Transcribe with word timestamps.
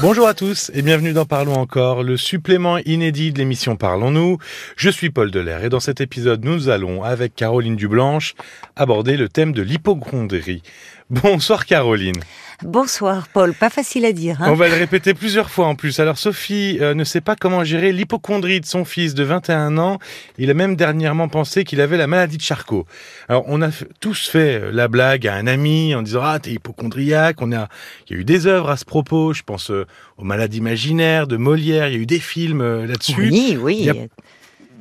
Bonjour 0.00 0.26
à 0.26 0.34
tous 0.34 0.70
et 0.74 0.82
bienvenue 0.82 1.12
dans 1.12 1.24
Parlons 1.24 1.54
encore, 1.54 2.02
le 2.02 2.16
supplément 2.16 2.78
inédit 2.78 3.32
de 3.32 3.38
l'émission 3.38 3.76
Parlons-nous. 3.76 4.38
Je 4.76 4.90
suis 4.90 5.10
Paul 5.10 5.30
Delair 5.30 5.64
et 5.64 5.68
dans 5.68 5.80
cet 5.80 6.00
épisode, 6.00 6.44
nous 6.44 6.68
allons, 6.68 7.04
avec 7.04 7.34
Caroline 7.34 7.76
Dublanche, 7.76 8.34
aborder 8.76 9.16
le 9.16 9.28
thème 9.28 9.52
de 9.52 9.62
l'hypochondrie. 9.62 10.62
Bonsoir 11.10 11.66
Caroline. 11.66 12.20
Bonsoir 12.62 13.28
Paul, 13.28 13.52
pas 13.52 13.68
facile 13.68 14.06
à 14.06 14.12
dire. 14.12 14.40
Hein 14.40 14.46
On 14.50 14.54
va 14.54 14.68
le 14.68 14.74
répéter 14.74 15.12
plusieurs 15.12 15.50
fois 15.50 15.66
en 15.66 15.74
plus. 15.74 16.00
Alors 16.00 16.16
Sophie 16.16 16.78
euh, 16.80 16.94
ne 16.94 17.04
sait 17.04 17.20
pas 17.20 17.36
comment 17.36 17.62
gérer 17.62 17.92
l'hypochondrie 17.92 18.60
de 18.60 18.64
son 18.64 18.86
fils 18.86 19.12
de 19.12 19.22
21 19.22 19.76
ans. 19.76 19.98
Il 20.38 20.50
a 20.50 20.54
même 20.54 20.76
dernièrement 20.76 21.28
pensé 21.28 21.64
qu'il 21.64 21.82
avait 21.82 21.98
la 21.98 22.06
maladie 22.06 22.38
de 22.38 22.42
Charcot. 22.42 22.86
Alors 23.28 23.44
on 23.48 23.60
a 23.60 23.68
tous 24.00 24.28
fait 24.28 24.62
euh, 24.62 24.70
la 24.72 24.88
blague 24.88 25.26
à 25.26 25.34
un 25.34 25.46
ami 25.46 25.94
en 25.94 26.00
disant 26.00 26.22
ah 26.22 26.38
t'es 26.38 26.52
hypochondriaque. 26.52 27.42
On 27.42 27.52
a, 27.52 27.68
il 28.08 28.14
y 28.14 28.16
a 28.16 28.20
eu 28.20 28.24
des 28.24 28.46
œuvres 28.46 28.70
à 28.70 28.78
ce 28.78 28.86
propos. 28.86 29.34
Je 29.34 29.42
pense 29.42 29.70
euh, 29.70 29.86
aux 30.16 30.24
malades 30.24 30.54
imaginaires 30.54 31.26
de 31.26 31.36
Molière. 31.36 31.88
Il 31.88 31.94
y 31.94 31.96
a 31.96 32.00
eu 32.00 32.06
des 32.06 32.20
films 32.20 32.84
là-dessus. 32.86 33.28
Oui, 33.30 33.58
oui. 33.60 33.90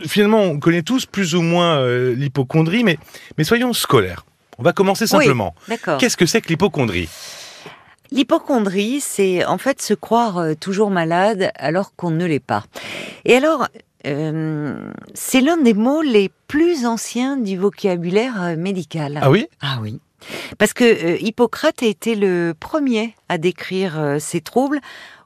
Finalement, 0.05 0.43
on 0.43 0.59
connaît 0.59 0.83
tous 0.83 1.05
plus 1.05 1.35
ou 1.35 1.41
moins 1.41 1.85
l'hypochondrie, 2.13 2.83
mais 2.83 2.97
mais 3.37 3.43
soyons 3.43 3.73
scolaires. 3.73 4.25
On 4.63 4.67
va 4.67 4.71
commencer 4.71 5.07
simplement. 5.07 5.55
Qu'est-ce 5.99 6.15
que 6.15 6.25
c'est 6.25 6.39
que 6.39 6.47
l'hypochondrie 6.47 7.09
L'hypochondrie, 8.11 9.01
c'est 9.01 9.43
en 9.43 9.57
fait 9.57 9.81
se 9.81 9.93
croire 9.93 10.37
euh, 10.37 10.53
toujours 10.53 10.89
malade 10.89 11.51
alors 11.55 11.93
qu'on 11.97 12.11
ne 12.11 12.25
l'est 12.25 12.39
pas. 12.39 12.63
Et 13.25 13.35
alors, 13.35 13.67
euh, 14.07 14.89
c'est 15.13 15.41
l'un 15.41 15.57
des 15.57 15.73
mots 15.73 16.01
les 16.01 16.31
plus 16.47 16.85
anciens 16.85 17.35
du 17.35 17.57
vocabulaire 17.57 18.41
euh, 18.41 18.55
médical. 18.55 19.19
Ah 19.21 19.29
oui? 19.29 19.47
Ah 19.59 19.79
oui. 19.81 19.99
Parce 20.57 20.71
que 20.71 21.21
Hippocrate 21.21 21.83
a 21.83 21.87
été 21.87 22.15
le 22.15 22.53
premier 22.57 23.15
à 23.27 23.37
décrire 23.37 24.15
ces 24.19 24.39
troubles 24.39 24.79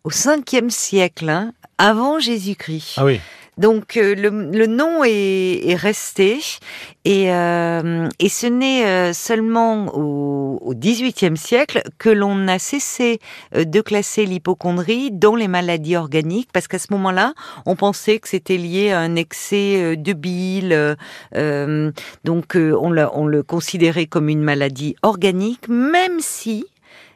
au 0.03 0.09
5e 0.09 0.71
siècle, 0.71 1.29
hein, 1.29 1.53
avant 1.77 2.17
Jésus-Christ. 2.17 2.95
Ah 2.97 3.05
oui. 3.05 3.19
Donc 3.57 3.97
euh, 3.97 4.13
le, 4.15 4.67
nom 4.67 5.03
est, 5.03 5.75
resté 5.75 6.39
et, 7.05 7.31
euh, 7.31 8.07
et 8.19 8.29
ce 8.29 8.45
n'est 8.45 8.85
euh, 8.85 9.13
seulement 9.13 9.87
au 9.95 10.73
XVIIIe 10.75 11.37
siècle 11.37 11.81
que 11.97 12.09
l'on 12.09 12.47
a 12.47 12.59
cessé 12.59 13.19
de 13.55 13.81
classer 13.81 14.25
l'hypochondrie 14.25 15.11
dans 15.11 15.35
les 15.35 15.47
maladies 15.47 15.95
organiques 15.95 16.49
parce 16.53 16.67
qu'à 16.67 16.79
ce 16.79 16.87
moment-là, 16.91 17.33
on 17.65 17.75
pensait 17.75 18.19
que 18.19 18.29
c'était 18.29 18.57
lié 18.57 18.91
à 18.91 18.99
un 18.99 19.15
excès 19.15 19.95
de 19.97 20.13
bile. 20.13 20.95
donc 22.23 22.55
on, 22.55 22.95
on 22.95 23.25
le 23.25 23.43
considérait 23.43 24.05
comme 24.05 24.29
une 24.29 24.43
maladie 24.43 24.95
organique, 25.01 25.67
même 25.67 26.19
si 26.19 26.65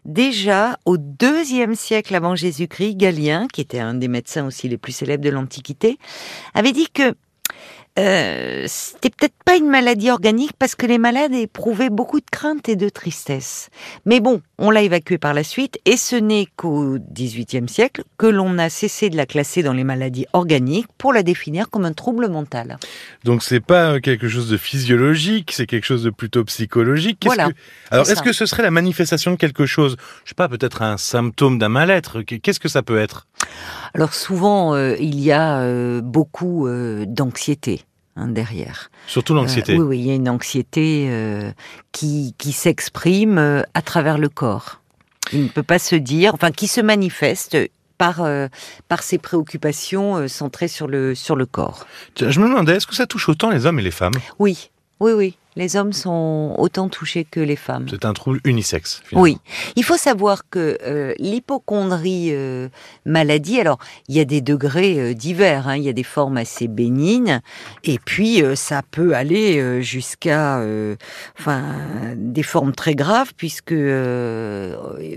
Déjà 0.06 0.80
au 0.86 0.98
deuxième 0.98 1.76
siècle 1.76 2.16
avant 2.16 2.36
Jésus-Christ, 2.36 2.96
Galien, 2.96 3.48
qui 3.52 3.62
était 3.62 3.80
un 3.80 3.94
des 3.94 4.08
médecins 4.08 4.46
aussi 4.46 4.68
les 4.68 4.78
plus 4.78 4.94
célèbres 4.94 5.24
de 5.24 5.30
l'Antiquité, 5.30 5.98
avait 6.54 6.72
dit 6.72 6.88
que 6.92 7.14
euh, 8.00 8.66
c'était 8.68 9.10
peut-être 9.10 9.36
pas 9.44 9.58
une 9.58 9.68
maladie 9.68 10.10
organique 10.10 10.54
parce 10.58 10.76
que 10.76 10.86
les 10.86 10.98
malades 10.98 11.34
éprouvaient 11.34 11.90
beaucoup 11.90 12.20
de 12.20 12.26
crainte 12.32 12.70
et 12.70 12.78
de 12.78 12.88
tristesse. 12.88 13.70
Mais 14.06 14.22
bon, 14.22 14.42
on 14.58 14.72
l'a 14.72 14.82
évacuée 14.82 15.18
par 15.18 15.34
la 15.34 15.44
suite 15.44 15.78
et 15.84 15.98
ce 15.98 16.16
n'est 16.16 16.48
qu'au 16.56 16.98
XVIIIe 17.00 17.68
siècle 17.68 18.04
que 18.18 18.28
l'on 18.28 18.58
a 18.60 18.70
cessé 18.70 19.10
de 19.10 19.18
la 19.18 19.26
classer 19.26 19.62
dans 19.62 19.74
les 19.74 19.84
maladies 19.84 20.26
organiques 20.32 20.88
pour 20.98 21.12
la 21.12 21.22
définir 21.22 21.70
comme 21.70 21.84
un 21.84 21.92
trouble 21.92 22.30
mental. 22.30 22.78
Donc 23.26 23.44
c'est 23.44 23.60
pas 23.60 24.00
quelque 24.00 24.30
chose 24.30 24.50
de 24.50 24.58
physiologique, 24.58 25.52
c'est 25.52 25.66
quelque 25.66 25.86
chose 25.86 26.04
de 26.04 26.12
plutôt 26.12 26.46
psychologique. 26.46 27.20
Voilà. 27.26 27.50
Alors 27.90 28.10
est-ce 28.10 28.22
que 28.22 28.32
ce 28.32 28.46
serait 28.46 28.64
la 28.64 28.72
manifestation 28.72 29.32
de 29.32 29.36
quelque 29.36 29.66
chose? 29.66 29.98
Je 30.24 30.30
sais 30.30 30.36
pas, 30.36 30.48
peut-être 30.48 30.82
un 30.82 30.98
symptôme 30.98 31.60
d'un 31.60 31.70
mal-être. 31.70 32.22
Qu'est-ce 32.22 32.60
que 32.60 32.70
ça 32.70 32.84
peut 32.84 33.00
être? 33.00 33.28
Alors 33.94 34.14
souvent, 34.14 34.74
euh, 34.74 34.96
il 35.00 35.20
y 35.20 35.32
a 35.32 35.60
euh, 35.60 36.02
beaucoup 36.02 36.68
euh, 36.68 37.06
d'anxiété. 37.06 37.81
Hein, 38.18 38.28
derrière. 38.28 38.92
Surtout 39.08 39.34
l'anxiété. 39.34 39.74
oui, 39.78 39.86
oui, 39.86 40.00
il 40.00 40.06
y 40.06 40.12
a 40.12 40.16
une 40.16 40.28
anxiété 40.28 41.10
qui, 41.94 42.36
qui 42.38 42.52
s'exprime 42.52 43.64
à 43.74 43.82
travers 43.82 44.18
le 44.18 44.28
corps. 44.28 44.82
Il 45.32 45.44
ne 45.44 45.48
peut 45.48 45.64
pas 45.64 45.80
se 45.80 45.96
dire, 45.96 46.34
enfin, 46.34 46.52
qui 46.52 46.68
se 46.68 46.82
manifeste 46.82 47.58
par, 47.98 48.22
par 48.90 49.04
ses 49.04 49.18
préoccupations 49.18 50.28
centrées 50.28 50.68
sur 50.68 50.88
le, 50.88 51.16
sur 51.16 51.38
le 51.38 51.46
corps. 51.46 51.88
Je 52.20 52.40
me 52.42 52.48
demandais, 52.50 52.76
est-ce 52.76 52.88
que 52.88 52.96
ça 52.96 53.08
touche 53.08 53.30
autant 53.30 53.50
les 53.50 53.66
hommes 53.66 53.80
et 53.80 53.84
les 53.84 53.92
femmes? 53.92 54.16
Oui, 54.40 54.72
oui, 55.02 55.14
oui. 55.14 55.38
Les 55.56 55.76
hommes 55.76 55.94
sont 55.94 56.56
autant 56.60 56.88
touchés 56.90 57.26
que 57.26 57.40
les 57.40 57.56
femmes. 57.56 57.88
C'est 57.90 58.06
un 58.06 58.14
trouble 58.14 58.40
unisexe. 58.46 59.02
Oui. 59.12 59.38
Il 59.76 59.84
faut 59.84 59.98
savoir 59.98 60.48
que 60.48 60.78
euh, 60.84 61.16
l'hypochondrie 61.18 62.30
euh, 62.32 62.70
maladie, 63.06 63.60
alors 63.60 63.80
il 64.08 64.16
y 64.16 64.20
a 64.20 64.26
des 64.26 64.42
degrés 64.42 65.00
euh, 65.00 65.14
divers. 65.16 65.68
Hein. 65.68 65.76
il 65.76 65.84
y 65.84 65.90
a 65.90 65.94
des 65.94 66.04
formes 66.04 66.38
assez 66.38 66.68
bénignes, 66.68 67.42
et 67.84 67.98
puis 67.98 68.44
ça 68.56 68.84
peut 68.92 69.16
aller 69.16 69.82
jusqu'à, 69.82 70.64
enfin, 71.40 71.64
des 72.16 72.44
formes 72.44 72.74
très 72.74 72.94
graves, 72.94 73.34
puisque 73.36 73.76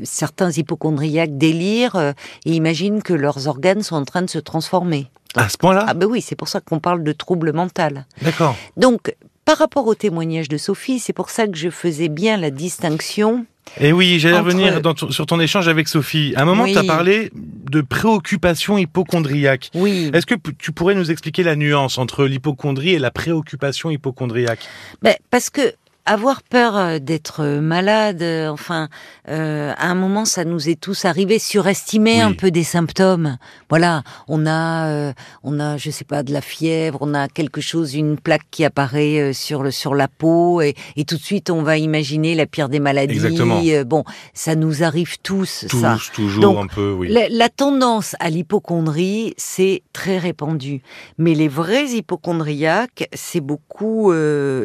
certains 0.04 0.50
hypochondriaques 0.50 1.36
délirent 1.36 2.14
et 2.46 2.52
imaginent 2.52 3.02
que 3.02 3.12
leurs 3.12 3.48
organes 3.48 3.82
sont 3.82 3.96
en 3.96 4.04
train 4.04 4.22
de 4.22 4.30
se 4.30 4.38
transformer. 4.38 5.10
à 5.36 5.50
ce 5.50 5.58
point-là? 5.58 5.84
Ah 5.86 5.94
ben 5.94 6.06
oui, 6.06 6.22
c'est 6.22 6.36
pour 6.36 6.48
ça 6.48 6.60
qu'on 6.60 6.80
parle 6.80 7.04
de 7.04 7.12
trouble 7.12 7.52
mental. 7.52 8.06
D'accord. 8.22 8.56
Donc, 8.76 9.14
par 9.44 9.58
rapport 9.58 9.86
au 9.86 9.94
témoignage 9.94 10.48
de 10.48 10.56
Sophie, 10.56 10.98
c'est 10.98 11.12
pour 11.12 11.30
ça 11.30 11.46
que 11.46 11.56
je 11.56 11.70
faisais 11.70 12.08
bien 12.08 12.36
la 12.36 12.50
distinction. 12.50 13.46
Et 13.78 13.88
eh 13.88 13.92
oui, 13.92 14.18
j'allais 14.18 14.38
revenir 14.38 14.80
sur 15.10 15.26
ton 15.26 15.40
échange 15.40 15.68
avec 15.68 15.88
Sophie. 15.88 16.34
À 16.36 16.42
un 16.42 16.44
moment, 16.44 16.66
tu 16.66 16.76
as 16.76 16.84
parlé 16.84 17.30
de 17.34 17.80
préoccupation 17.80 18.78
hypochondriaque. 18.78 19.70
Oui. 19.74 20.10
Est-ce 20.12 20.26
que 20.26 20.34
tu 20.58 20.70
pourrais 20.70 20.94
nous 20.94 21.10
expliquer 21.10 21.42
la 21.42 21.56
nuance 21.56 21.98
entre 21.98 22.24
l'hypochondrie 22.24 22.90
et 22.90 22.98
la 22.98 23.10
préoccupation 23.10 23.90
hypochondriaque? 23.90 24.68
Ben, 25.02 25.14
Parce 25.30 25.50
que 25.50 25.74
avoir 26.06 26.42
peur 26.42 26.76
euh, 26.76 26.98
d'être 26.98 27.40
euh, 27.40 27.60
malade, 27.60 28.22
euh, 28.22 28.48
enfin, 28.48 28.88
à 29.26 29.90
un 29.90 29.94
moment, 29.94 30.24
ça 30.24 30.44
nous 30.44 30.68
est 30.68 30.78
tous 30.78 31.06
arrivé, 31.06 31.38
surestimer 31.38 32.20
un 32.20 32.32
peu 32.32 32.50
des 32.50 32.62
symptômes. 32.62 33.38
Voilà, 33.70 34.02
on 34.28 34.46
a, 34.46 35.14
on 35.42 35.58
a, 35.58 35.78
je 35.78 35.90
sais 35.90 36.04
pas, 36.04 36.22
de 36.22 36.32
la 36.32 36.42
fièvre, 36.42 36.98
on 37.00 37.14
a 37.14 37.28
quelque 37.28 37.62
chose, 37.62 37.94
une 37.94 38.18
plaque 38.18 38.44
qui 38.50 38.64
apparaît 38.64 39.32
sur 39.32 39.62
le 39.62 39.70
sur 39.70 39.94
la 39.94 40.08
peau, 40.08 40.60
et, 40.60 40.74
et 40.96 41.04
tout 41.04 41.16
de 41.16 41.22
suite, 41.22 41.48
on 41.48 41.62
va 41.62 41.78
imaginer 41.78 42.34
la 42.34 42.44
pire 42.44 42.68
des 42.68 42.80
maladies. 42.80 43.14
Exactement. 43.14 43.62
Bon, 43.86 44.04
ça 44.34 44.54
nous 44.56 44.82
arrive 44.82 45.18
tous, 45.22 45.64
tous 45.70 45.80
ça. 45.80 45.96
toujours 46.12 46.60
un 46.60 46.66
peu, 46.66 46.92
oui. 46.92 47.08
La, 47.08 47.28
la 47.30 47.48
tendance 47.48 48.14
à 48.20 48.28
l'hypochondrie, 48.28 49.32
c'est 49.38 49.82
très 49.94 50.18
répandu, 50.18 50.82
mais 51.16 51.34
les 51.34 51.48
vrais 51.48 51.86
hypochondriaques, 51.86 53.08
c'est 53.14 53.40
beaucoup, 53.40 54.12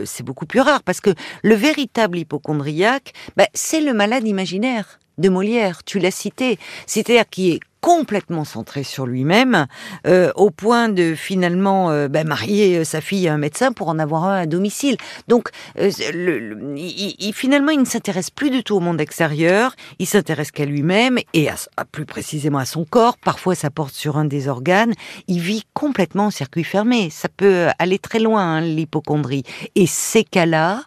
c'est 0.06 0.24
beaucoup 0.24 0.46
plus 0.46 0.62
rare 0.62 0.84
parce 0.84 1.00
que 1.00 1.12
le 1.44 1.56
véritable 1.56 2.18
hypochondriaque, 2.18 3.14
bah, 3.38 3.48
c'est 3.54 3.82
le 3.82 3.94
malade 3.94 4.28
imaginaire 4.28 5.00
de 5.20 5.30
Molière, 5.30 5.84
tu 5.84 6.00
l'as 6.00 6.12
cité, 6.12 6.58
c'est-à-dire 6.88 7.28
qui 7.30 7.52
est 7.52 7.60
complètement 7.82 8.44
centré 8.44 8.84
sur 8.84 9.06
lui-même, 9.06 9.68
euh, 10.06 10.32
au 10.36 10.50
point 10.50 10.90
de 10.90 11.16
finalement 11.16 11.92
euh, 11.92 12.08
bah, 12.08 12.24
marier 12.24 12.80
euh, 12.80 12.84
sa 12.84 13.00
fille 13.00 13.28
à 13.28 13.34
un 13.34 13.38
médecin 13.38 13.72
pour 13.72 13.88
en 13.88 14.00
avoir 14.00 14.26
un 14.26 14.42
à 14.42 14.46
domicile. 14.46 14.98
Donc, 15.28 15.50
il, 15.78 17.32
finalement, 17.34 17.72
il 17.72 17.80
ne 17.80 17.86
s'intéresse 17.86 18.32
plus 18.32 18.50
du 18.50 18.64
tout 18.64 18.76
au 18.76 18.80
monde 18.80 19.00
extérieur, 19.00 19.76
il 19.98 20.08
s'intéresse 20.08 20.52
qu'à 20.52 20.66
lui-même 20.66 21.20
et 21.34 21.50
à, 21.50 21.86
plus 21.86 22.06
précisément 22.06 22.58
à 22.58 22.66
son 22.66 22.84
corps. 22.84 23.18
Parfois, 23.18 23.56
ça 23.56 23.70
porte 23.70 23.94
sur 23.94 24.18
un 24.18 24.26
des 24.26 24.48
organes. 24.48 24.94
Il 25.28 25.40
vit 25.40 25.64
complètement 25.74 26.28
en 26.28 26.32
circuit 26.32 26.64
fermé. 26.64 27.10
Ça 27.10 27.30
peut 27.30 27.68
aller 27.80 28.00
très 28.00 28.20
loin, 28.20 28.42
hein, 28.42 28.62
l'hypochondrie. 28.62 29.44
Et 29.76 29.88
ces 29.88 30.24
cas-là, 30.24 30.84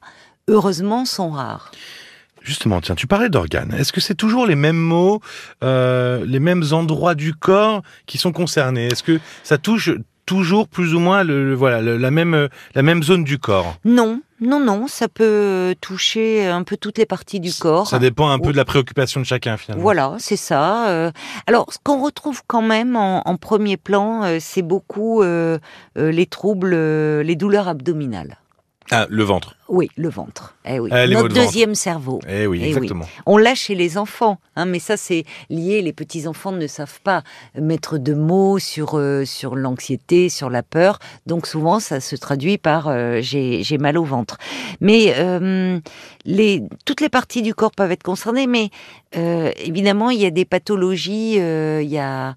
heureusement, 0.48 1.04
sont 1.04 1.30
rares. 1.30 1.70
Justement, 2.42 2.80
tiens, 2.80 2.94
tu 2.94 3.06
parlais 3.06 3.28
d'organes. 3.28 3.72
Est-ce 3.72 3.92
que 3.92 4.00
c'est 4.00 4.14
toujours 4.14 4.47
les 4.47 4.56
mêmes 4.56 4.76
mots, 4.76 5.20
euh, 5.62 6.25
les 6.26 6.40
mêmes 6.40 6.64
endroits 6.72 7.14
du 7.14 7.34
corps 7.34 7.82
qui 8.06 8.19
sont 8.19 8.32
concernés? 8.32 8.87
Est-ce 8.87 9.02
que 9.02 9.20
ça 9.44 9.58
touche 9.58 9.90
toujours 10.26 10.69
plus 10.69 10.94
ou 10.94 11.00
moins 11.00 11.25
le, 11.25 11.52
voilà 11.52 11.81
la 11.82 12.11
même 12.11 12.49
la 12.75 12.82
même 12.82 13.02
zone 13.05 13.22
du 13.22 13.38
corps? 13.38 13.76
Non, 13.84 14.22
non, 14.40 14.58
non, 14.58 14.88
ça 14.88 15.06
peut 15.06 15.76
toucher 15.81 16.46
un 16.46 16.64
peu 16.64 16.76
toutes 16.76 16.99
les 16.99 17.06
parties 17.06 17.38
du 17.38 17.52
corps. 17.55 17.87
Ça 17.87 18.00
dépend 18.00 18.31
un 18.31 18.40
peu 18.40 18.50
de 18.50 18.56
la 18.56 18.64
préoccupation 18.64 19.20
de 19.20 19.26
chacun 19.26 19.56
finalement. 19.56 19.82
Voilà, 19.82 20.16
c'est 20.19 20.37
ça. 20.37 20.88
Euh. 20.88 21.12
alors, 21.46 21.72
ce 21.72 21.78
qu'on 21.84 22.02
retrouve 22.02 22.43
quand 22.49 22.62
même 22.62 22.96
en, 22.96 23.37
premier 23.37 23.76
plan, 23.76 24.25
euh, 24.25 24.38
c'est 24.40 24.62
beaucoup 24.62 25.22
les 25.22 26.26
troubles, 26.26 26.75
les 26.75 27.37
douleurs 27.37 27.69
abdominales. 27.69 28.38
Ah, 28.90 29.06
le 29.08 29.23
ventre. 29.23 29.55
Oui, 29.69 29.88
le 29.96 30.11
ventre. 30.11 30.55
Eh 30.67 30.79
oui. 30.79 30.90
Ah, 30.93 31.06
Notre 31.06 31.29
de 31.29 31.34
ventre. 31.34 31.46
deuxième 31.46 31.75
cerveau. 31.75 32.20
Eh 32.29 32.46
oui, 32.46 32.61
Eh 32.62 32.75
oui. 32.76 32.90
On 33.25 33.38
l'a 33.38 33.55
chez 33.55 33.75
les 33.75 33.96
enfants, 33.96 34.38
hein, 34.56 34.67
mais 34.67 34.79
ça 34.81 34.96
c'est 34.99 35.25
lié. 35.49 35.81
Les 35.81 35.93
petits 35.94 36.26
enfants 36.26 36.52
ne 36.52 36.67
savent 36.67 37.00
pas 37.02 37.23
mettre 37.58 37.96
de 37.96 38.12
mots 38.12 38.58
sur 38.58 38.99
euh, 38.99 39.25
sur 39.25 39.56
l'anxiété, 39.56 40.29
sur 40.29 40.50
la 40.50 40.62
peur. 40.62 40.99
Donc 41.26 41.46
souvent 41.46 41.81
ça 41.81 42.00
se 42.00 42.17
traduit 42.17 42.58
par 42.58 42.88
euh, 42.88 43.20
j'ai 43.23 43.79
mal 43.79 43.96
au 43.96 44.05
ventre. 44.05 44.37
Mais 44.81 45.14
euh, 45.17 45.78
les 46.26 46.62
toutes 46.85 47.00
les 47.00 47.08
parties 47.08 47.40
du 47.43 47.55
corps 47.55 47.73
peuvent 47.73 47.93
être 47.93 48.02
concernées, 48.02 48.46
mais 48.46 48.69
évidemment 49.14 50.11
il 50.11 50.20
y 50.20 50.26
a 50.26 50.31
des 50.31 50.44
pathologies. 50.44 51.37
Il 51.37 51.88
y 51.88 51.99
a 51.99 52.35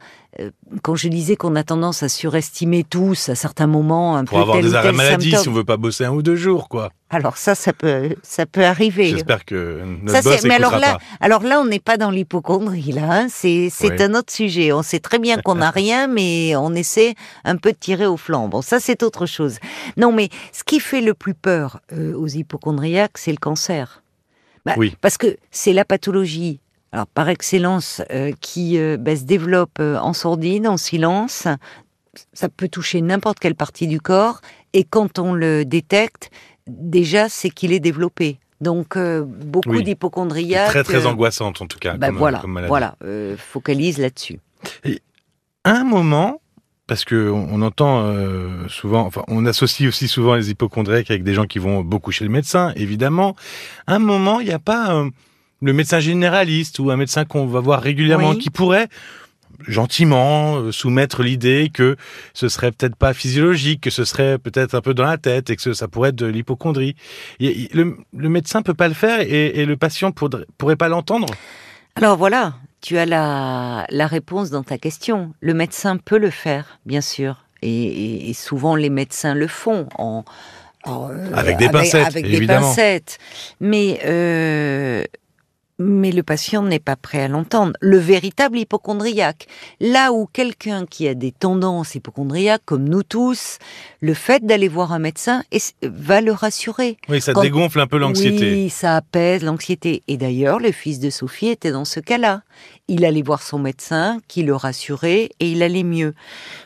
quand 0.82 0.96
je 0.96 1.08
disais 1.08 1.36
qu'on 1.36 1.56
a 1.56 1.64
tendance 1.64 2.04
à 2.04 2.10
surestimer 2.10 2.84
tous 2.84 3.30
à 3.30 3.36
certains 3.36 3.68
moments 3.68 4.18
un 4.18 4.26
Pour 4.26 4.38
peu 4.38 4.42
avoir 4.42 4.58
tel 4.58 4.66
des 4.66 4.76
arrêts 4.76 4.92
maladie, 4.92 5.32
symptôme. 5.32 5.44
si 5.44 5.50
on 5.50 5.54
veut 5.54 5.64
pas 5.64 5.78
bosser 5.78 6.06
un 6.06 6.12
ou 6.12 6.22
deux 6.22 6.36
jours, 6.36 6.68
quoi. 6.70 6.92
Alors 7.10 7.38
ça, 7.38 7.56
ça 7.56 7.72
peut, 7.72 8.16
ça 8.24 8.46
peut 8.46 8.66
arriver. 8.66 9.06
J'espère 9.06 9.46
que 9.46 9.82
notre 10.04 10.22
Ça, 10.24 10.30
boss 10.30 10.44
mais 10.44 10.56
alors 10.56 10.78
là, 10.78 10.96
pas. 10.96 11.00
alors 11.22 11.44
là, 11.44 11.62
on 11.62 11.66
n'est 11.66 11.80
pas 11.80 11.98
dans 11.98 12.10
l'hypochondrie, 12.12 12.92
là. 12.92 13.04
hein. 13.22 13.28
C'est, 13.30 13.70
c'est 13.72 13.92
Oui. 13.92 14.04
un 14.04 14.14
autre 14.16 14.34
sujet. 14.34 14.74
On 14.74 14.84
sait 14.84 15.00
très 15.00 15.20
bien 15.20 15.38
qu'on 15.38 15.56
n'a 15.56 15.70
rien, 15.72 16.08
mais 16.08 16.56
on 16.56 16.74
essaie 16.74 17.14
un 17.46 17.56
peu 17.58 17.72
de 17.72 17.78
tirer 17.78 18.06
au 18.08 18.18
flanc. 18.18 18.48
Bon, 18.50 18.62
ça, 18.62 18.80
c'est 18.80 19.04
autre 19.04 19.26
chose. 19.26 19.58
Non, 19.98 20.12
mais 20.12 20.30
ce 20.52 20.64
qui 20.64 20.80
fait 20.80 21.02
le 21.02 21.14
plus 21.14 21.34
peur 21.36 21.80
euh, 21.94 22.14
aux 22.16 22.28
hypochondriaques, 22.28 23.18
c'est 23.18 23.32
le 23.32 23.38
cancer. 23.38 24.02
Bah, 24.66 24.74
Oui. 24.78 24.96
Parce 25.00 25.18
que 25.18 25.38
c'est 25.52 25.74
la 25.74 25.86
pathologie, 25.86 26.60
alors 26.96 27.08
par 27.08 27.28
excellence, 27.28 28.02
euh, 28.10 28.32
qui 28.40 28.80
euh, 28.80 28.96
bah, 28.98 29.18
se 29.18 29.24
développe 29.24 29.80
euh, 29.82 29.98
en 29.98 30.14
sourdine, 30.14 30.66
en 30.66 30.78
silence. 30.78 31.46
Ça 32.32 32.48
peut 32.48 32.70
toucher 32.70 33.02
n'importe 33.02 33.38
quelle 33.40 33.54
partie 33.56 33.86
du 33.86 34.00
corps, 34.00 34.40
et 34.72 34.86
quand 34.86 35.20
on 35.20 35.34
le 35.34 35.66
détecte, 35.66 36.30
déjà, 36.68 37.28
c'est 37.28 37.50
qu'il 37.50 37.74
est 37.74 37.82
développé. 37.82 38.40
Donc, 38.62 38.96
euh, 38.96 39.26
beaucoup 39.26 39.72
Oui. 39.72 39.84
d'hypochondriaques. 39.84 40.70
Très, 40.70 40.84
très 40.86 41.06
angoissante, 41.06 41.62
en 41.62 41.68
tout 41.68 41.80
cas. 41.80 41.96
bah, 41.98 42.08
comme, 42.08 42.18
voilà, 42.18 42.40
comme 42.40 42.66
voilà, 42.66 42.96
focalise 43.38 43.98
là-dessus. 43.98 44.40
Un 45.66 45.84
moment, 45.84 46.40
parce 46.88 47.04
que 47.04 47.30
on, 47.30 47.50
on 47.52 47.62
entend 47.62 48.04
euh, 48.06 48.70
souvent, 48.70 49.02
enfin, 49.06 49.24
on 49.28 49.46
associe 49.46 49.90
aussi 49.90 50.08
souvent 50.08 50.36
les 50.36 50.50
hypochondriaques 50.52 51.12
avec 51.12 51.24
des 51.26 51.34
gens 51.34 51.46
qui 51.46 51.60
vont 51.60 51.82
beaucoup 51.82 52.14
chez 52.14 52.24
le 52.24 52.32
médecin, 52.32 52.72
évidemment. 52.78 53.36
À 53.86 53.96
un 53.96 54.00
moment, 54.00 54.40
il 54.40 54.48
n'y 54.48 54.54
a 54.54 54.60
pas 54.60 54.96
euh, 54.96 55.10
le 55.62 55.74
médecin 55.74 56.00
généraliste 56.00 56.80
ou 56.80 56.92
un 56.92 56.98
médecin 56.98 57.26
qu'on 57.26 57.46
va 57.48 57.60
voir 57.60 57.82
régulièrement 57.82 58.32
Oui. 58.32 58.38
qui 58.40 58.50
pourrait 58.50 58.88
gentiment 59.68 60.58
euh, 60.58 60.72
soumettre 60.72 61.24
l'idée 61.24 61.72
que 61.74 61.96
ce 62.34 62.50
serait 62.50 62.72
peut-être 62.72 62.96
pas 62.98 63.14
physiologique, 63.14 63.82
que 63.82 63.90
ce 63.90 64.04
serait 64.04 64.38
peut-être 64.38 64.76
un 64.76 64.82
peu 64.82 64.94
dans 64.94 65.06
la 65.06 65.18
tête 65.18 65.50
et 65.50 65.56
que 65.56 65.74
ça 65.74 65.88
pourrait 65.88 66.10
être 66.10 66.16
de 66.16 66.26
l'hypochondrie. 66.26 66.96
Le, 67.40 67.96
le 68.16 68.30
médecin 68.30 68.62
peut 68.62 68.74
pas 68.74 68.90
le 68.90 68.94
faire 68.94 69.22
et, 69.22 69.60
et 69.62 69.66
le 69.66 69.78
patient 69.78 70.12
pourrait, 70.12 70.46
pourrait 70.58 70.76
pas 70.76 70.90
l'entendre? 70.90 71.28
Alors 71.96 72.18
voilà, 72.18 72.56
tu 72.82 72.98
as 72.98 73.06
la, 73.06 73.86
la 73.90 74.08
réponse 74.08 74.50
dans 74.50 74.64
ta 74.64 74.78
question. 74.78 75.34
Le 75.40 75.54
médecin 75.54 75.96
peut 75.98 76.18
le 76.18 76.30
faire, 76.32 76.80
bien 76.86 77.02
sûr. 77.02 77.46
Et, 77.62 78.32
souvent, 78.36 78.76
les 78.76 78.90
médecins 78.92 79.34
le 79.34 79.48
font 79.48 79.88
en, 79.98 80.24
en, 80.84 81.10
euh, 81.10 81.32
Avec 81.34 81.58
des 81.58 81.70
pincettes, 81.70 82.06
avec 82.06 82.26
évidemment. 82.26 82.60
des 82.60 82.76
pincettes. 82.76 83.18
Mais, 83.60 84.02
euh, 84.06 85.04
mais 85.78 86.12
le 86.12 86.24
patient 86.24 86.62
n'est 86.64 86.80
pas 86.80 86.96
prêt 86.96 87.22
à 87.22 87.28
l'entendre. 87.28 87.74
Le 87.82 87.98
véritable 87.98 88.58
hypochondriaque. 88.58 89.48
Là 89.80 90.14
où 90.14 90.26
quelqu'un 90.32 90.86
qui 90.86 91.08
a 91.08 91.14
des 91.14 91.32
tendances 91.32 91.96
hypochondriaques, 91.96 92.62
comme 92.66 92.88
nous 92.88 93.04
tous, 93.04 93.58
le 94.00 94.14
fait 94.14 94.46
d'aller 94.46 94.68
voir 94.68 94.94
un 94.94 95.00
médecin 95.00 95.44
va 95.84 96.22
le 96.22 96.32
rassurer. 96.32 96.98
Oui, 97.10 97.22
ça 97.22 97.34
Quand- 97.34 97.42
dégonfle 97.42 97.80
un 97.80 97.88
peu 97.88 97.98
l'anxiété. 97.98 98.52
Oui, 98.54 98.70
ça 98.70 98.96
apaise 98.98 99.44
l'anxiété. 99.44 100.04
Et 100.08 100.18
d'ailleurs, 100.18 100.60
le 100.60 100.72
fils 100.72 101.00
de 101.00 101.10
Sophie 101.10 101.48
était 101.48 101.72
dans 101.72 101.86
ce 101.86 102.00
cas-là. 102.00 102.42
Il 102.88 103.04
allait 103.04 103.24
voir 103.24 103.42
son 103.42 103.60
médecin, 103.60 104.20
qui 104.28 104.44
le 104.44 104.56
rassurait, 104.56 105.30
et 105.40 105.50
il 105.52 105.62
allait 105.64 105.84
mieux. 105.84 106.14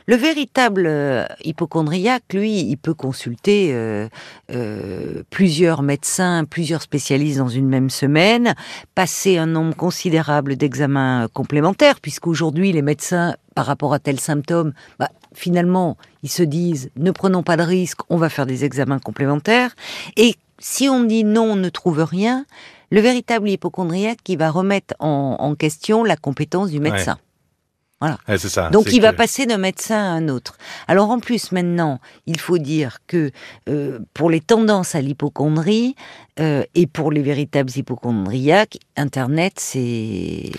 Le 0.06 0.16
véritable 0.18 0.86
euh, 0.86 1.26
hypochondriaque, 1.44 2.24
lui, 2.34 2.60
il 2.60 2.78
peut 2.78 2.94
consulter 2.94 3.70
euh, 3.74 4.08
euh, 4.52 5.24
plusieurs 5.30 5.82
médecins, 5.82 6.44
plusieurs 6.46 6.82
spécialistes 6.82 7.38
dans 7.38 7.48
une 7.48 7.68
même 7.68 7.90
semaine, 7.90 8.54
passer 9.00 9.38
un 9.38 9.46
nombre 9.46 9.78
considérable 9.78 10.58
d'examens 10.58 11.30
complémentaires, 11.32 12.02
puisqu'aujourd'hui, 12.02 12.74
les 12.74 12.82
médecins, 12.82 13.38
par 13.56 13.66
rapport 13.66 13.94
à 13.94 14.00
tels 14.00 14.20
symptômes, 14.20 14.74
bah, 15.00 15.08
finalement, 15.34 15.96
ils 16.22 16.30
se 16.30 16.44
disent, 16.44 16.90
ne 16.98 17.12
prenons 17.12 17.42
pas 17.42 17.56
de 17.56 17.64
risques, 17.64 18.02
on 18.10 18.18
va 18.18 18.28
faire 18.28 18.46
des 18.46 18.66
examens 18.66 19.00
complémentaires. 19.00 19.74
Et 20.18 20.36
si 20.58 20.90
on 20.90 21.06
dit 21.06 21.24
non, 21.24 21.44
on 21.44 21.56
ne 21.56 21.70
trouve 21.70 22.04
rien, 22.04 22.46
le 22.92 23.00
véritable 23.00 23.50
hypochondriaque 23.50 24.20
qui 24.22 24.36
va 24.36 24.52
remettre 24.52 24.94
en, 25.00 25.38
en 25.40 25.56
question 25.56 26.04
la 26.04 26.18
compétence 26.18 26.70
du 26.70 26.82
médecin. 26.82 27.14
Ouais, 27.14 27.29
ça. 28.50 28.70
Donc 28.70 28.94
il 28.94 29.02
va 29.02 29.14
passer 29.14 29.46
d'un 29.46 29.58
médecin 29.58 29.98
à 29.98 30.10
un 30.10 30.30
autre. 30.30 30.58
Alors 30.88 31.10
en 31.10 31.20
plus 31.20 31.52
maintenant, 31.52 32.00
il 32.26 32.40
faut 32.40 32.58
dire 32.58 33.00
que 33.08 33.32
euh, 33.68 34.00
pour 34.14 34.30
les 34.30 34.40
tendances 34.40 34.96
à 34.96 35.02
l'hypochondrie 35.02 35.96
euh, 36.40 36.64
et 36.76 36.88
pour 36.88 37.12
les 37.12 37.22
véritables 37.22 37.72
hypochondriaques, 37.76 38.78
Internet 38.96 39.54
c'est 39.58 40.52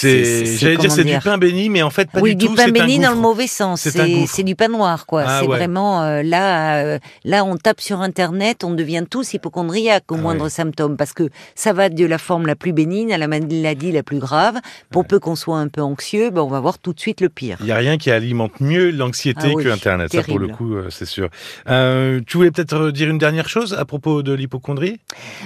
C'est, 0.00 0.46
j'allais 0.58 0.76
dire, 0.76 0.90
c'est 0.90 1.04
du 1.04 1.18
pain 1.18 1.36
béni, 1.38 1.68
mais 1.68 1.82
en 1.82 1.90
fait, 1.90 2.10
pas 2.10 2.20
oui 2.20 2.34
du 2.34 2.46
tout. 2.46 2.52
du 2.52 2.56
pain 2.56 2.70
béni 2.70 2.98
dans 2.98 3.10
le 3.12 3.16
mauvais 3.20 3.46
sens. 3.46 3.80
C'est 4.26 4.42
du 4.42 4.56
pain 4.56 4.68
noir 4.68 5.06
quoi. 5.06 5.24
Ah, 5.26 5.40
c'est 5.40 5.46
ouais. 5.48 5.56
vraiment 5.56 6.02
euh, 6.02 6.22
là 6.22 6.76
euh, 6.84 6.98
là 7.24 7.44
on 7.44 7.56
tape 7.56 7.80
sur 7.80 8.00
Internet, 8.00 8.64
on 8.64 8.70
devient 8.72 9.04
tous 9.08 9.34
hypochondriaques 9.34 10.10
au 10.10 10.14
Ah, 10.16 10.18
moindre 10.18 10.44
oui. 10.44 10.50
symptôme 10.50 10.96
parce 10.96 11.12
que 11.12 11.28
ça 11.54 11.72
va 11.72 11.88
de 11.88 12.04
la 12.06 12.18
forme 12.18 12.46
la 12.46 12.56
plus 12.56 12.72
bénigne 12.72 13.12
à 13.12 13.18
la 13.18 13.28
maladie 13.28 13.92
la 13.92 14.02
plus 14.02 14.18
grave. 14.18 14.56
Pour 14.90 15.06
peu 15.06 15.18
qu'on 15.18 15.36
soit 15.36 15.58
un 15.58 15.68
peu 15.68 15.82
anxieux, 15.82 16.30
ben, 16.30 16.40
on 16.42 16.48
va 16.48 16.60
voir 16.60 16.78
tout 16.78 16.92
de 16.92 17.00
suite 17.00 17.20
le 17.20 17.28
pire. 17.28 17.56
Il 17.60 17.66
n'y 17.66 17.72
a 17.72 17.76
rien 17.76 17.98
qui 17.98 18.10
alimente 18.10 18.60
mieux 18.60 18.90
l'anxiété 18.90 19.40
Ah 19.44 19.50
oui, 19.54 19.64
que 19.64 19.68
Internet, 19.68 20.12
ça 20.12 20.22
pour 20.22 20.38
le 20.38 20.46
terrible. 20.46 20.56
coup, 20.56 20.74
euh, 20.76 20.88
c'est 20.90 21.04
sûr. 21.06 21.28
Tu 21.66 22.36
voulais 22.36 22.50
peut-être 22.50 22.90
dire 22.90 23.08
une 23.10 23.18
dernière 23.18 23.48
chose 23.48 23.74
à 23.74 23.84
propos 23.84 24.22
de 24.22 24.32
l'hypochondrie? 24.32 24.98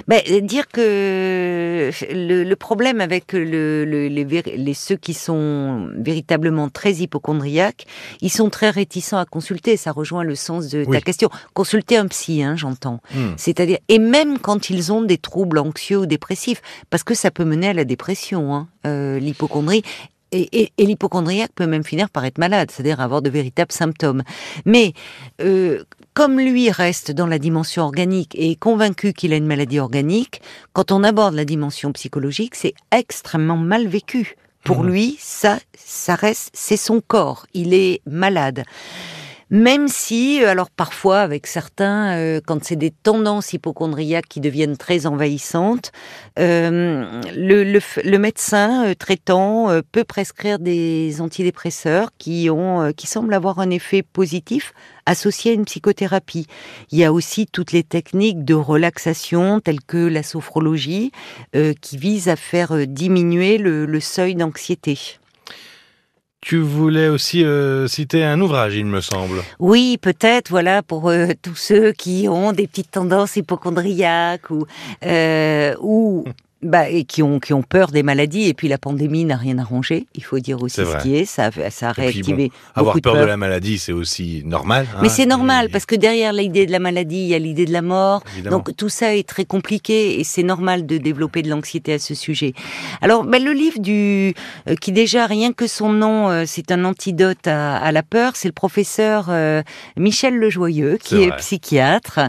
Ben, 0.07 0.21
dire 0.41 0.67
que 0.67 1.91
le, 2.11 2.43
le 2.43 2.55
problème 2.55 3.01
avec 3.01 3.33
le, 3.33 3.85
le- 3.85 4.07
les, 4.07 4.25
vér- 4.25 4.44
les- 4.55 4.73
ceux 4.73 4.95
qui 4.95 5.13
sont 5.13 5.89
véritablement 5.97 6.69
très 6.69 6.93
hypochondriaques, 6.93 7.85
ils 8.21 8.31
sont 8.31 8.49
très 8.49 8.69
réticents 8.69 9.17
à 9.17 9.25
consulter. 9.25 9.77
Ça 9.77 9.91
rejoint 9.91 10.23
le 10.23 10.35
sens 10.35 10.67
de 10.69 10.83
Oui. 10.87 10.95
ta 10.97 11.01
question. 11.01 11.29
Consulter 11.53 11.97
un 11.97 12.07
psy, 12.07 12.43
hein, 12.43 12.55
j'entends. 12.55 13.01
Hmm. 13.13 13.33
C'est-à-dire, 13.37 13.77
et 13.89 13.99
même 13.99 14.39
quand 14.39 14.69
ils 14.69 14.91
ont 14.91 15.01
des 15.01 15.17
troubles 15.17 15.57
anxieux 15.59 15.99
ou 15.99 16.05
dépressifs, 16.05 16.61
parce 16.89 17.03
que 17.03 17.13
ça 17.13 17.31
peut 17.31 17.45
mener 17.45 17.69
à 17.69 17.73
la 17.73 17.85
dépression, 17.85 18.53
hein, 18.55 18.67
euh, 18.85 19.19
l'hypochondrie. 19.19 19.83
Et, 20.31 20.61
et- 20.61 20.71
et 20.77 20.85
l'hypochondriaque 20.85 21.51
peut 21.55 21.67
même 21.67 21.83
finir 21.83 22.09
par 22.09 22.25
être 22.25 22.37
malade, 22.39 22.69
c'est-à-dire 22.71 22.99
avoir 22.99 23.21
de 23.21 23.29
véritables 23.29 23.71
symptômes. 23.71 24.23
Mais 24.65 24.93
euh, 25.41 25.83
comme 26.13 26.39
lui 26.39 26.69
reste 26.71 27.11
dans 27.11 27.27
la 27.27 27.39
dimension 27.39 27.83
organique 27.83 28.33
et 28.35 28.51
est 28.51 28.55
convaincu 28.59 29.13
qu'il 29.13 29.31
a 29.33 29.37
une 29.37 29.45
maladie 29.47 29.79
organique, 29.79 30.41
quand 30.73 30.91
on 30.91 31.03
aborde 31.03 31.35
la 31.35 31.45
dimension 31.45 31.91
psychologique, 31.93 32.55
c'est 32.55 32.73
extrêmement 32.91 33.57
mal 33.57 33.87
vécu. 33.87 34.35
Pour 34.63 34.83
Mhm. 34.83 34.89
lui, 34.89 35.17
ça, 35.19 35.59
ça 35.77 36.15
reste, 36.15 36.49
c'est 36.53 36.75
son 36.77 36.99
corps. 36.99 37.45
Il 37.53 37.73
est 37.73 38.01
malade. 38.07 38.63
Même 39.51 39.87
si, 39.87 40.43
euh, 40.43 40.49
alors 40.49 40.71
parfois 40.71 41.19
avec 41.19 41.45
certains, 41.45 42.17
euh, 42.17 42.41
quand 42.43 42.63
c'est 42.63 42.75
des 42.75 42.89
tendances 42.89 43.53
hypochondriaques 43.53 44.27
qui 44.27 44.39
deviennent 44.39 44.75
très 44.75 45.05
envahissantes, 45.05 45.91
euh, 46.39 47.21
le, 47.35 47.63
le 47.63 47.79
le 48.03 48.17
médecin 48.17 48.87
euh, 48.87 48.95
traitant 48.95 49.69
euh, 49.69 49.81
peut 49.91 50.03
prescrire 50.03 50.57
des 50.57 51.21
antidépresseurs 51.21 52.09
qui 52.17 52.49
ont, 52.49 52.81
euh, 52.81 52.91
qui 52.91 53.05
semblent 53.05 53.35
avoir 53.35 53.59
un 53.59 53.69
effet 53.69 54.01
positif 54.01 54.73
associé 55.05 55.51
à 55.51 55.53
une 55.53 55.65
psychothérapie. 55.65 56.47
Il 56.91 56.97
y 56.97 57.03
a 57.03 57.13
aussi 57.13 57.45
toutes 57.45 57.71
les 57.71 57.83
techniques 57.83 58.43
de 58.43 58.55
relaxation 58.55 59.59
telles 59.59 59.81
que 59.81 59.97
la 59.97 60.23
sophrologie 60.23 61.11
qui 61.81 61.97
visent 61.97 62.27
à 62.27 62.35
faire 62.35 62.87
diminuer 62.87 63.59
le, 63.59 63.85
le 63.85 63.99
seuil 63.99 64.33
d'anxiété. 64.33 64.97
Tu 66.45 66.59
voulais 66.59 67.07
aussi 67.07 67.43
euh, 67.43 67.87
citer 67.87 68.23
un 68.23 68.39
ouvrage, 68.39 68.75
il 68.75 68.85
me 68.85 69.01
semble. 69.01 69.41
Oui, 69.57 69.97
peut-être, 69.99 70.49
voilà, 70.51 70.83
pour 70.83 71.09
euh, 71.09 71.29
tous 71.41 71.55
ceux 71.55 71.91
qui 71.91 72.27
ont 72.29 72.51
des 72.51 72.67
petites 72.67 72.91
tendances 72.91 73.35
hypochondriaques 73.35 74.51
ou, 74.51 74.67
euh, 75.03 75.75
ou 75.81 76.23
bah, 76.65 76.89
et 76.89 77.03
qui 77.03 77.23
ont, 77.23 77.39
qui 77.39 77.53
ont 77.53 77.63
peur 77.63 77.91
des 77.91 78.03
maladies. 78.03 78.47
Et 78.47 78.53
puis 78.53 78.67
la 78.67 78.77
pandémie 78.77 79.25
n'a 79.25 79.37
rien 79.37 79.57
arrangé. 79.57 80.07
Il 80.15 80.23
faut 80.23 80.39
dire 80.39 80.61
aussi 80.61 80.81
ce 80.81 81.01
qui 81.01 81.15
est. 81.15 81.25
Ça, 81.25 81.49
ça 81.69 81.89
a 81.89 81.91
réactivé. 81.91 82.51
avoir 82.73 82.99
peur, 83.01 83.15
de, 83.15 83.23
la 83.23 83.37
maladie, 83.37 83.77
c'est 83.77 83.91
aussi 83.91 84.43
normal. 84.45 84.87
Hein, 84.93 84.99
Mais 85.01 85.09
c'est 85.09 85.25
normal 85.25 85.69
parce 85.69 85.85
que 85.85 85.95
derrière 85.95 86.33
l'idée 86.33 86.65
de 86.65 86.71
la 86.71 86.79
maladie, 86.79 87.21
il 87.21 87.27
y 87.27 87.35
a 87.35 87.39
l'idée 87.39 87.65
de 87.65 87.73
la 87.73 87.81
mort. 87.81 88.23
Donc 88.43 88.75
tout 88.75 88.89
ça 88.89 89.15
est 89.15 89.27
très 89.27 89.45
compliqué 89.45 90.19
et 90.19 90.23
c'est 90.23 90.43
normal 90.43 90.85
de 90.85 90.97
développer 90.97 91.41
de 91.41 91.49
l'anxiété 91.49 91.93
à 91.93 91.99
ce 91.99 92.15
sujet. 92.15 92.53
Alors, 93.01 93.23
ben, 93.23 93.43
le 93.43 93.51
livre 93.51 93.79
du 93.79 94.33
euh, 94.67 94.75
qui 94.75 94.91
déjà 94.91 95.25
rien 95.25 95.53
que 95.53 95.67
son 95.67 95.89
nom, 95.89 96.29
euh, 96.29 96.43
c'est 96.45 96.71
un 96.71 96.85
antidote 96.85 97.47
à, 97.47 97.91
la 97.91 98.03
peur. 98.03 98.35
C'est 98.35 98.47
le 98.47 98.53
professeur 98.53 99.27
euh, 99.29 99.61
Michel 99.97 100.35
Lejoyeux 100.37 100.97
qui 101.01 101.23
est, 101.23 101.35
psychiatre 101.37 102.19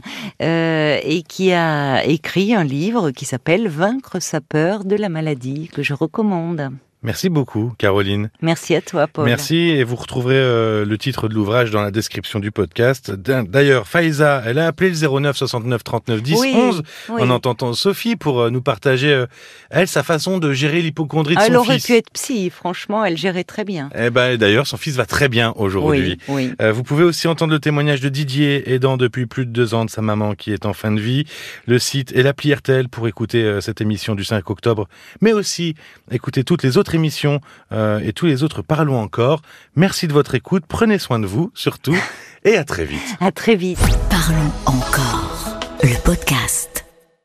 et 0.40 1.22
qui 1.28 1.52
a 1.52 2.04
écrit 2.04 2.54
un 2.54 2.64
livre 2.64 3.10
qui 3.10 3.24
s'appelle 3.24 3.68
Vaincre 3.68 4.20
sa 4.26 4.40
peur 4.40 4.84
de 4.84 4.96
la 4.96 5.08
maladie 5.08 5.68
que 5.68 5.84
je 5.84 5.94
recommande. 5.94 6.72
Merci 7.06 7.28
beaucoup, 7.28 7.72
Caroline. 7.78 8.30
Merci 8.42 8.74
à 8.74 8.80
toi, 8.80 9.06
Paul. 9.06 9.26
Merci, 9.26 9.56
et 9.56 9.84
vous 9.84 9.94
retrouverez 9.94 10.34
euh, 10.34 10.84
le 10.84 10.98
titre 10.98 11.28
de 11.28 11.34
l'ouvrage 11.34 11.70
dans 11.70 11.80
la 11.80 11.92
description 11.92 12.40
du 12.40 12.50
podcast. 12.50 13.12
D'ailleurs, 13.12 13.86
Faiza, 13.86 14.42
elle 14.44 14.58
a 14.58 14.66
appelé 14.66 14.90
le 14.90 15.20
09 15.20 15.36
69 15.36 15.84
39 15.84 16.20
10 16.20 16.34
11 16.34 16.82
en 17.10 17.30
entendant 17.30 17.74
Sophie 17.74 18.16
pour 18.16 18.40
euh, 18.40 18.50
nous 18.50 18.60
partager, 18.60 19.12
euh, 19.12 19.26
elle, 19.70 19.86
sa 19.86 20.02
façon 20.02 20.38
de 20.38 20.52
gérer 20.52 20.82
l'hypochondrie 20.82 21.36
de 21.36 21.40
son 21.40 21.44
fils. 21.44 21.50
Elle 21.52 21.56
aurait 21.56 21.78
pu 21.78 21.92
être 21.92 22.10
psy, 22.10 22.50
franchement, 22.50 23.04
elle 23.04 23.16
gérait 23.16 23.44
très 23.44 23.62
bien. 23.62 23.88
Eh 23.96 24.10
ben, 24.10 24.36
d'ailleurs, 24.36 24.66
son 24.66 24.76
fils 24.76 24.96
va 24.96 25.06
très 25.06 25.28
bien 25.28 25.52
aujourd'hui. 25.54 26.18
Oui, 26.26 26.50
vous 26.58 26.82
pouvez 26.82 27.04
aussi 27.04 27.28
entendre 27.28 27.52
le 27.52 27.60
témoignage 27.60 28.00
de 28.00 28.08
Didier, 28.08 28.72
aidant 28.72 28.96
depuis 28.96 29.26
plus 29.26 29.46
de 29.46 29.52
deux 29.52 29.74
ans 29.74 29.84
de 29.84 29.90
sa 29.90 30.02
maman 30.02 30.34
qui 30.34 30.52
est 30.52 30.66
en 30.66 30.72
fin 30.72 30.90
de 30.90 31.00
vie. 31.00 31.24
Le 31.66 31.78
site 31.78 32.10
et 32.16 32.24
l'appli 32.24 32.52
RTL 32.52 32.88
pour 32.88 33.06
écouter 33.06 33.60
cette 33.60 33.80
émission 33.80 34.16
du 34.16 34.24
5 34.24 34.50
octobre, 34.50 34.88
mais 35.20 35.32
aussi 35.32 35.76
écouter 36.10 36.42
toutes 36.42 36.64
les 36.64 36.78
autres 36.78 36.95
émission 36.96 37.40
euh, 37.72 38.00
et 38.02 38.12
tous 38.12 38.26
les 38.26 38.42
autres 38.42 38.62
Parlons 38.62 38.98
encore. 38.98 39.42
Merci 39.76 40.08
de 40.08 40.12
votre 40.12 40.34
écoute, 40.34 40.64
prenez 40.66 40.98
soin 40.98 41.20
de 41.20 41.26
vous 41.26 41.52
surtout 41.54 41.96
et 42.44 42.56
à 42.56 42.64
très 42.64 42.84
vite. 42.84 43.16
À 43.20 43.30
très 43.30 43.54
vite. 43.54 43.78
Parlons 44.10 44.52
encore, 44.66 45.60
le 45.82 46.02
podcast. 46.02 46.75